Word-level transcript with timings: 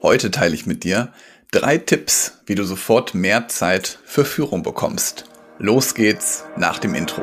Heute 0.00 0.30
teile 0.30 0.54
ich 0.54 0.64
mit 0.64 0.84
dir 0.84 1.12
drei 1.50 1.76
Tipps, 1.76 2.38
wie 2.46 2.54
du 2.54 2.62
sofort 2.62 3.14
mehr 3.14 3.48
Zeit 3.48 3.98
für 4.04 4.24
Führung 4.24 4.62
bekommst. 4.62 5.24
Los 5.58 5.96
geht's 5.96 6.44
nach 6.56 6.78
dem 6.78 6.94
Intro. 6.94 7.22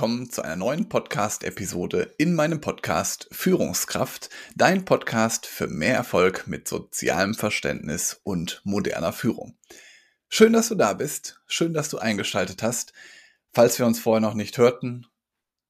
Willkommen 0.00 0.30
zu 0.30 0.40
einer 0.40 0.56
neuen 0.56 0.88
Podcast-Episode 0.88 2.14
in 2.16 2.34
meinem 2.34 2.62
Podcast 2.62 3.28
Führungskraft, 3.32 4.30
dein 4.56 4.86
Podcast 4.86 5.44
für 5.44 5.66
mehr 5.66 5.94
Erfolg 5.94 6.46
mit 6.46 6.66
sozialem 6.66 7.34
Verständnis 7.34 8.18
und 8.22 8.62
moderner 8.64 9.12
Führung. 9.12 9.58
Schön, 10.30 10.54
dass 10.54 10.68
du 10.68 10.74
da 10.74 10.94
bist, 10.94 11.42
schön, 11.46 11.74
dass 11.74 11.90
du 11.90 11.98
eingeschaltet 11.98 12.62
hast. 12.62 12.94
Falls 13.52 13.78
wir 13.78 13.84
uns 13.84 14.00
vorher 14.00 14.22
noch 14.22 14.32
nicht 14.32 14.56
hörten, 14.56 15.04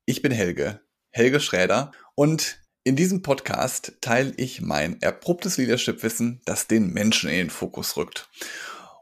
ich 0.06 0.22
bin 0.22 0.30
Helge, 0.30 0.80
Helge 1.10 1.40
Schräder 1.40 1.90
und 2.14 2.60
in 2.84 2.94
diesem 2.94 3.22
Podcast 3.22 3.94
teile 4.00 4.32
ich 4.36 4.60
mein 4.60 5.02
erprobtes 5.02 5.56
Leadership-Wissen, 5.56 6.40
das 6.44 6.68
den 6.68 6.92
Menschen 6.92 7.30
in 7.30 7.36
den 7.36 7.50
Fokus 7.50 7.96
rückt. 7.96 8.28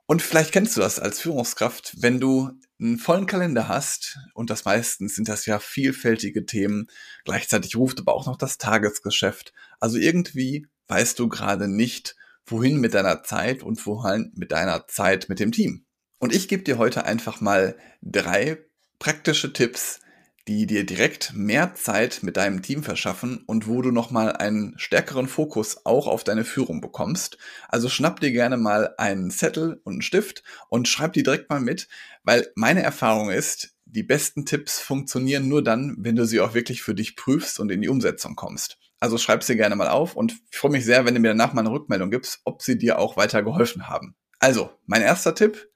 Und 0.06 0.22
vielleicht 0.22 0.52
kennst 0.52 0.74
du 0.74 0.80
das 0.80 0.98
als 0.98 1.20
Führungskraft, 1.20 1.96
wenn 1.98 2.18
du 2.18 2.58
einen 2.80 2.98
vollen 2.98 3.26
Kalender 3.26 3.68
hast, 3.68 4.18
und 4.34 4.50
das 4.50 4.64
meistens 4.64 5.14
sind 5.14 5.28
das 5.28 5.46
ja 5.46 5.58
vielfältige 5.58 6.46
Themen, 6.46 6.86
gleichzeitig 7.24 7.76
ruft 7.76 7.98
aber 8.00 8.14
auch 8.14 8.26
noch 8.26 8.36
das 8.36 8.58
Tagesgeschäft. 8.58 9.52
Also 9.80 9.98
irgendwie 9.98 10.66
weißt 10.86 11.18
du 11.18 11.28
gerade 11.28 11.68
nicht, 11.68 12.16
wohin 12.46 12.80
mit 12.80 12.94
deiner 12.94 13.22
Zeit 13.22 13.62
und 13.62 13.84
wohin 13.86 14.32
mit 14.34 14.52
deiner 14.52 14.86
Zeit 14.86 15.28
mit 15.28 15.40
dem 15.40 15.52
Team. 15.52 15.84
Und 16.18 16.34
ich 16.34 16.48
gebe 16.48 16.62
dir 16.62 16.78
heute 16.78 17.04
einfach 17.04 17.40
mal 17.40 17.76
drei 18.02 18.58
praktische 18.98 19.52
Tipps, 19.52 20.00
die 20.48 20.66
dir 20.66 20.86
direkt 20.86 21.34
mehr 21.34 21.74
Zeit 21.74 22.20
mit 22.22 22.38
deinem 22.38 22.62
Team 22.62 22.82
verschaffen 22.82 23.44
und 23.46 23.68
wo 23.68 23.82
du 23.82 23.90
nochmal 23.90 24.32
einen 24.32 24.72
stärkeren 24.78 25.28
Fokus 25.28 25.84
auch 25.84 26.06
auf 26.06 26.24
deine 26.24 26.46
Führung 26.46 26.80
bekommst. 26.80 27.36
Also 27.68 27.90
schnapp 27.90 28.20
dir 28.20 28.32
gerne 28.32 28.56
mal 28.56 28.94
einen 28.96 29.30
Zettel 29.30 29.82
und 29.84 29.92
einen 29.92 30.02
Stift 30.02 30.42
und 30.70 30.88
schreib 30.88 31.12
die 31.12 31.22
direkt 31.22 31.50
mal 31.50 31.60
mit, 31.60 31.86
weil 32.22 32.50
meine 32.54 32.82
Erfahrung 32.82 33.28
ist, 33.30 33.76
die 33.84 34.02
besten 34.02 34.46
Tipps 34.46 34.80
funktionieren 34.80 35.48
nur 35.48 35.62
dann, 35.62 35.96
wenn 35.98 36.16
du 36.16 36.24
sie 36.24 36.40
auch 36.40 36.54
wirklich 36.54 36.80
für 36.82 36.94
dich 36.94 37.14
prüfst 37.14 37.60
und 37.60 37.70
in 37.70 37.82
die 37.82 37.90
Umsetzung 37.90 38.34
kommst. 38.34 38.78
Also 39.00 39.18
schreib 39.18 39.44
sie 39.44 39.54
gerne 39.54 39.76
mal 39.76 39.88
auf 39.88 40.16
und 40.16 40.32
ich 40.50 40.56
freue 40.56 40.72
mich 40.72 40.86
sehr, 40.86 41.04
wenn 41.04 41.14
du 41.14 41.20
mir 41.20 41.28
danach 41.28 41.52
mal 41.52 41.60
eine 41.60 41.70
Rückmeldung 41.70 42.10
gibst, 42.10 42.40
ob 42.44 42.62
sie 42.62 42.78
dir 42.78 42.98
auch 42.98 43.18
weiter 43.18 43.42
geholfen 43.42 43.86
haben. 43.88 44.16
Also, 44.38 44.70
mein 44.86 45.02
erster 45.02 45.34
Tipp, 45.34 45.68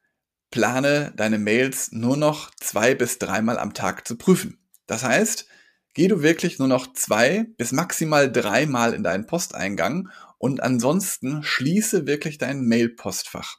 plane 0.51 1.13
deine 1.15 1.39
Mails 1.39 1.93
nur 1.93 2.17
noch 2.17 2.51
zwei 2.57 2.95
bis 2.95 3.19
dreimal 3.19 3.59
am 3.59 3.75
Tag 3.75 4.09
zu 4.09 4.17
prüfen. 4.17 4.62
Das 4.93 5.05
heißt, 5.05 5.47
geh 5.95 6.07
du 6.07 6.21
wirklich 6.21 6.59
nur 6.59 6.69
noch 6.69 6.93
zwei 6.93 7.47
bis 7.57 7.73
maximal 7.73 8.31
dreimal 8.31 8.93
in 8.93 9.03
deinen 9.03 9.27
Posteingang 9.27 10.11
und 10.37 10.63
ansonsten 10.63 11.43
schließe 11.43 12.07
wirklich 12.07 12.37
dein 12.37 12.67
Mail-Postfach. 12.67 13.57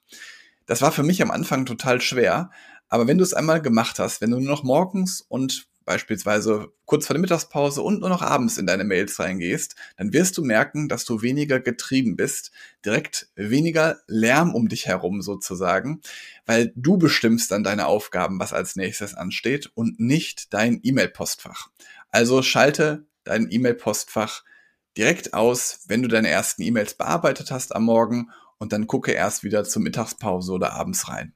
Das 0.67 0.83
war 0.83 0.91
für 0.91 1.01
mich 1.01 1.23
am 1.23 1.31
Anfang 1.31 1.65
total 1.65 2.01
schwer, 2.01 2.51
aber 2.87 3.07
wenn 3.07 3.17
du 3.17 3.23
es 3.23 3.33
einmal 3.33 3.63
gemacht 3.63 3.97
hast, 3.97 4.21
wenn 4.21 4.29
du 4.29 4.39
nur 4.39 4.51
noch 4.51 4.61
morgens 4.61 5.21
und 5.21 5.65
beispielsweise 5.85 6.71
kurz 6.85 7.07
vor 7.07 7.13
der 7.13 7.21
Mittagspause 7.21 7.81
und 7.81 7.99
nur 7.99 8.09
noch 8.09 8.21
abends 8.21 8.57
in 8.57 8.67
deine 8.67 8.83
Mails 8.83 9.19
reingehst, 9.19 9.75
dann 9.97 10.13
wirst 10.13 10.37
du 10.37 10.43
merken, 10.43 10.89
dass 10.89 11.05
du 11.05 11.21
weniger 11.21 11.59
getrieben 11.59 12.15
bist, 12.15 12.51
direkt 12.85 13.29
weniger 13.35 13.99
Lärm 14.07 14.53
um 14.53 14.67
dich 14.67 14.87
herum 14.87 15.21
sozusagen, 15.21 16.01
weil 16.45 16.73
du 16.75 16.97
bestimmst 16.97 17.51
dann 17.51 17.63
deine 17.63 17.87
Aufgaben, 17.87 18.39
was 18.39 18.53
als 18.53 18.75
nächstes 18.75 19.13
ansteht 19.13 19.71
und 19.75 19.99
nicht 19.99 20.53
dein 20.53 20.79
E-Mail-Postfach. 20.83 21.69
Also 22.09 22.41
schalte 22.41 23.05
dein 23.23 23.49
E-Mail-Postfach 23.49 24.43
direkt 24.97 25.33
aus, 25.33 25.79
wenn 25.87 26.01
du 26.01 26.07
deine 26.07 26.29
ersten 26.29 26.61
E-Mails 26.61 26.93
bearbeitet 26.93 27.51
hast 27.51 27.75
am 27.75 27.85
Morgen 27.85 28.29
und 28.57 28.73
dann 28.73 28.87
gucke 28.87 29.11
erst 29.11 29.43
wieder 29.43 29.63
zur 29.63 29.81
Mittagspause 29.81 30.51
oder 30.51 30.73
abends 30.73 31.09
rein. 31.09 31.33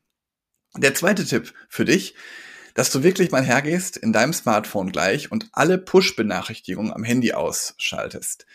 Der 0.75 0.93
zweite 0.93 1.25
Tipp 1.25 1.53
für 1.69 1.85
dich 1.85 2.15
dass 2.77 2.91
du 2.91 3.01
wirklich 3.01 3.31
mal 3.31 3.43
hergehst 3.43 3.97
in 3.97 4.13
deinem 4.13 4.33
Smartphone 4.33 4.91
gleich 4.91 5.31
und 5.31 5.49
alle 5.51 5.79
Push-Benachrichtigungen 5.79 6.93
am 6.93 7.03
Handy 7.03 7.33
ausschaltest. 7.33 8.45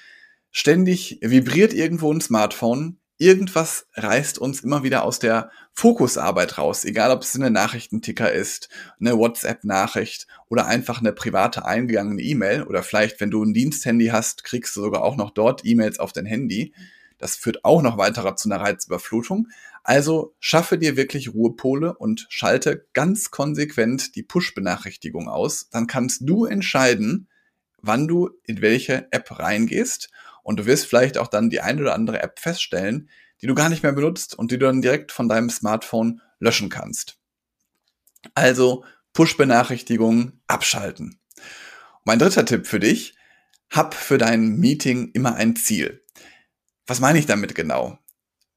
Ständig 0.53 1.19
vibriert 1.23 1.73
irgendwo 1.75 2.13
ein 2.13 2.21
Smartphone, 2.21 3.01
irgendwas 3.19 3.89
reißt 3.95 4.39
uns 4.39 4.61
immer 4.61 4.85
wieder 4.85 5.03
aus 5.03 5.19
der 5.19 5.51
Fokusarbeit 5.75 6.57
raus, 6.57 6.85
egal 6.85 7.11
ob 7.11 7.23
es 7.23 7.35
eine 7.35 7.51
Nachrichtenticker 7.51 8.31
ist, 8.31 8.69
eine 9.01 9.19
WhatsApp-Nachricht 9.19 10.29
oder 10.49 10.67
einfach 10.67 11.01
eine 11.01 11.13
private 11.13 11.65
eingegangene 11.65 12.23
E-Mail 12.23 12.63
oder 12.63 12.85
vielleicht, 12.85 13.21
wenn 13.21 13.33
du 13.33 13.43
ein 13.43 13.55
Diensthandy 13.55 14.07
hast, 14.07 14.45
kriegst 14.45 14.77
du 14.77 14.83
sogar 14.83 15.03
auch 15.03 15.17
noch 15.17 15.33
dort 15.33 15.65
E-Mails 15.65 15.99
auf 15.99 16.13
dein 16.13 16.27
Handy. 16.27 16.73
Das 17.23 17.37
führt 17.37 17.65
auch 17.65 17.83
noch 17.83 17.99
weiter 17.99 18.35
zu 18.35 18.51
einer 18.51 18.61
Reizüberflutung. 18.61 19.47
Also 19.85 20.35
schaffe 20.41 20.77
dir 20.77 20.97
wirklich 20.97 21.33
Ruhepole 21.33 21.97
und 21.97 22.27
schalte 22.31 22.89
ganz 22.95 23.31
konsequent 23.31 24.17
die 24.17 24.25
Push-Benachrichtigung 24.25 25.29
aus. 25.29 25.71
Dann 25.71 25.87
kannst 25.87 26.23
du 26.25 26.47
entscheiden, 26.47 27.29
wann 27.81 28.09
du 28.09 28.31
in 28.43 28.61
welche 28.61 29.07
App 29.13 29.39
reingehst. 29.39 30.11
Und 30.43 30.59
du 30.59 30.67
wirst 30.67 30.87
vielleicht 30.87 31.17
auch 31.17 31.29
dann 31.29 31.49
die 31.49 31.61
eine 31.61 31.81
oder 31.81 31.95
andere 31.95 32.21
App 32.21 32.41
feststellen, 32.41 33.09
die 33.41 33.47
du 33.47 33.55
gar 33.55 33.69
nicht 33.69 33.85
mehr 33.85 33.93
benutzt 33.93 34.37
und 34.37 34.51
die 34.51 34.59
du 34.59 34.67
dann 34.67 34.83
direkt 34.83 35.13
von 35.13 35.29
deinem 35.29 35.49
Smartphone 35.49 36.21
löschen 36.41 36.71
kannst. 36.71 37.19
Also 38.35 38.85
Push-Benachrichtigungen 39.13 40.43
abschalten. 40.49 41.21
mein 42.05 42.19
dritter 42.19 42.45
Tipp 42.45 42.67
für 42.67 42.81
dich, 42.81 43.15
hab 43.71 43.95
für 43.95 44.19
dein 44.19 44.57
Meeting 44.57 45.13
immer 45.13 45.37
ein 45.37 45.55
Ziel. 45.55 46.03
Was 46.93 47.01
meine 47.01 47.19
ich 47.19 47.25
damit 47.25 47.55
genau? 47.55 47.99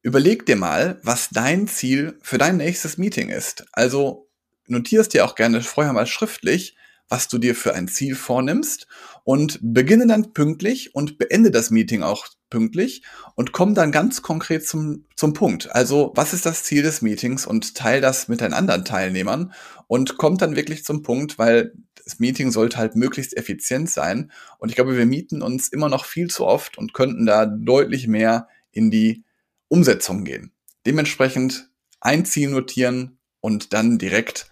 Überleg 0.02 0.46
dir 0.46 0.58
mal, 0.58 1.00
was 1.04 1.30
dein 1.30 1.70
Ziel 1.70 2.20
für 2.22 2.38
dein 2.38 2.58
nächstes 2.58 2.98
Meeting 2.98 3.30
ist. 3.30 3.66
Also 3.72 4.30
notierst 4.68 5.14
dir 5.14 5.24
auch 5.24 5.36
gerne 5.36 5.62
vorher 5.62 5.94
mal 5.94 6.06
schriftlich, 6.06 6.76
was 7.10 7.28
du 7.28 7.38
dir 7.38 7.56
für 7.56 7.74
ein 7.74 7.88
Ziel 7.88 8.16
vornimmst 8.16 8.88
und 9.24 9.60
beginne 9.62 10.08
dann 10.08 10.34
pünktlich 10.34 10.96
und 10.96 11.18
beende 11.18 11.52
das 11.52 11.70
Meeting 11.72 12.04
auch 12.04 12.28
pünktlich 12.50 13.04
und 13.36 13.52
komm 13.52 13.76
dann 13.76 13.92
ganz 13.92 14.22
konkret 14.22 14.66
zum, 14.68 15.06
zum 15.16 15.34
Punkt. 15.34 15.74
Also, 15.74 16.12
was 16.16 16.34
ist 16.34 16.46
das 16.46 16.64
Ziel 16.64 16.84
des 16.84 17.02
Meetings 17.02 17.46
und 17.46 17.76
teil 17.76 18.02
das 18.02 18.28
mit 18.28 18.42
deinen 18.42 18.54
anderen 18.54 18.86
Teilnehmern 18.86 19.54
und 19.88 20.18
kommt 20.18 20.42
dann 20.42 20.56
wirklich 20.56 20.84
zum 20.84 21.04
Punkt, 21.04 21.38
weil 21.38 21.74
das 22.04 22.20
Meeting 22.20 22.52
sollte 22.52 22.78
halt 22.78 22.96
möglichst 22.96 23.36
effizient 23.36 23.90
sein 23.90 24.32
und 24.60 24.70
ich 24.70 24.76
glaube, 24.76 24.98
wir 24.98 25.06
mieten 25.06 25.42
uns 25.42 25.70
immer 25.70 25.90
noch 25.90 26.06
viel 26.06 26.30
zu 26.30 26.46
oft 26.46 26.78
und 26.78 26.94
könnten 26.94 27.26
da 27.26 27.46
deutlich 27.46 28.08
mehr 28.08 28.48
in 28.72 28.92
die 28.92 29.24
Umsetzung 29.68 30.24
gehen. 30.24 30.52
Dementsprechend 30.86 31.70
ein 32.00 32.26
Ziel 32.26 32.50
notieren 32.50 33.18
und 33.42 33.74
dann 33.74 33.98
direkt 33.98 34.50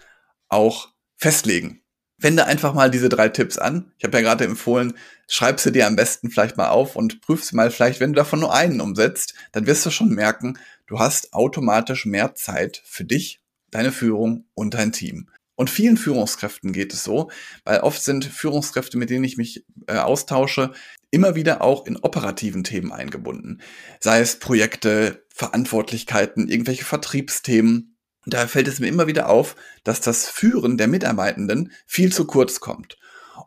auch 0.49 0.89
festlegen. 1.17 1.82
Wende 2.23 2.45
einfach 2.45 2.73
mal 2.73 2.89
diese 2.89 3.09
drei 3.09 3.29
Tipps 3.29 3.57
an. 3.57 3.91
Ich 3.97 4.03
habe 4.05 4.17
ja 4.17 4.23
gerade 4.23 4.45
empfohlen, 4.45 4.93
schreib 5.27 5.59
sie 5.59 5.71
dir 5.71 5.87
am 5.87 5.95
besten 5.95 6.29
vielleicht 6.29 6.57
mal 6.57 6.69
auf 6.69 6.95
und 6.95 7.21
prüf 7.21 7.43
sie 7.43 7.55
mal 7.55 7.71
vielleicht, 7.71 7.99
wenn 7.99 8.13
du 8.13 8.17
davon 8.17 8.39
nur 8.39 8.53
einen 8.53 8.81
umsetzt, 8.81 9.33
dann 9.51 9.67
wirst 9.67 9.85
du 9.85 9.89
schon 9.89 10.09
merken, 10.09 10.57
du 10.87 10.99
hast 10.99 11.33
automatisch 11.33 12.05
mehr 12.05 12.35
Zeit 12.35 12.81
für 12.85 13.03
dich, 13.03 13.41
deine 13.71 13.91
Führung 13.91 14.45
und 14.53 14.73
dein 14.73 14.91
Team. 14.91 15.29
Und 15.55 15.69
vielen 15.69 15.97
Führungskräften 15.97 16.73
geht 16.73 16.93
es 16.93 17.03
so, 17.03 17.29
weil 17.63 17.81
oft 17.81 18.03
sind 18.03 18.25
Führungskräfte, 18.25 18.97
mit 18.97 19.09
denen 19.09 19.23
ich 19.23 19.37
mich 19.37 19.65
äh, 19.87 19.97
austausche, 19.97 20.71
immer 21.11 21.35
wieder 21.35 21.61
auch 21.61 21.85
in 21.85 21.97
operativen 21.97 22.63
Themen 22.63 22.91
eingebunden. 22.91 23.61
Sei 23.99 24.19
es 24.19 24.39
Projekte, 24.39 25.23
Verantwortlichkeiten, 25.29 26.47
irgendwelche 26.47 26.85
Vertriebsthemen. 26.85 27.92
Da 28.25 28.47
fällt 28.47 28.67
es 28.67 28.79
mir 28.79 28.87
immer 28.87 29.07
wieder 29.07 29.29
auf, 29.29 29.55
dass 29.83 30.01
das 30.01 30.29
Führen 30.29 30.77
der 30.77 30.87
Mitarbeitenden 30.87 31.71
viel 31.85 32.11
zu 32.13 32.25
kurz 32.25 32.59
kommt. 32.59 32.97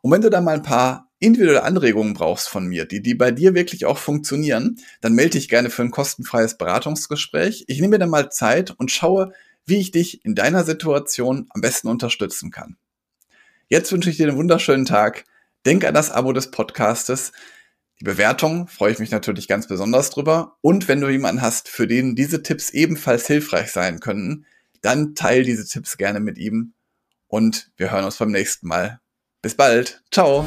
Und 0.02 0.11
wenn 0.12 0.20
du 0.20 0.31
da 0.31 0.40
mal 0.40 0.56
ein 0.56 0.62
paar 0.62 1.11
individuelle 1.19 1.62
Anregungen 1.62 2.14
brauchst 2.14 2.49
von 2.49 2.67
mir, 2.67 2.84
die, 2.84 3.00
die 3.00 3.14
bei 3.14 3.31
dir 3.31 3.55
wirklich 3.55 3.87
auch 3.87 3.99
funktionieren, 3.99 4.78
dann 5.00 5.14
melde 5.14 5.32
dich 5.32 5.49
gerne 5.49 5.70
für 5.70 5.82
ein 5.82 5.90
kostenfreies 5.90 6.58
Beratungsgespräch. 6.58 7.64
Ich 7.69 7.81
nehme 7.81 7.93
mir 7.93 7.99
dann 7.99 8.11
mal 8.11 8.31
Zeit 8.31 8.73
und 8.73 8.90
schaue, 8.90 9.32
wie 9.64 9.78
ich 9.78 9.90
dich 9.90 10.25
in 10.25 10.34
deiner 10.34 10.64
Situation 10.64 11.46
am 11.50 11.61
besten 11.61 11.88
unterstützen 11.88 12.50
kann. 12.50 12.76
Jetzt 13.69 13.90
wünsche 13.93 14.11
ich 14.11 14.17
dir 14.17 14.28
einen 14.28 14.37
wunderschönen 14.37 14.84
Tag. 14.84 15.25
Denk 15.64 15.84
an 15.84 15.94
das 15.94 16.11
Abo 16.11 16.32
des 16.32 16.50
Podcastes. 16.50 17.32
Die 17.99 18.05
Bewertung 18.05 18.69
freue 18.69 18.93
ich 18.93 18.99
mich 18.99 19.11
natürlich 19.11 19.49
ganz 19.49 19.67
besonders 19.67 20.11
drüber. 20.11 20.56
Und 20.61 20.87
wenn 20.87 21.00
du 21.00 21.08
jemanden 21.08 21.40
hast, 21.40 21.69
für 21.69 21.87
den 21.87 22.14
diese 22.14 22.43
Tipps 22.43 22.70
ebenfalls 22.70 23.26
hilfreich 23.26 23.73
sein 23.73 24.00
könnten, 24.00 24.44
dann 24.81 25.14
teile 25.14 25.43
diese 25.43 25.67
Tipps 25.67 25.96
gerne 25.96 26.20
mit 26.20 26.38
ihm. 26.38 26.75
Und 27.28 27.70
wir 27.76 27.90
hören 27.90 28.05
uns 28.05 28.17
beim 28.17 28.31
nächsten 28.31 28.69
Mal. 28.69 29.00
Bis 29.43 29.55
bald. 29.55 30.02
Ciao. 30.11 30.46